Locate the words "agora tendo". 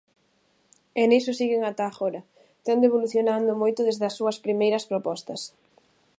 1.87-2.87